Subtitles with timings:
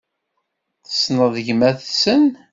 [0.85, 2.23] Tessneḍ gmat-nsen?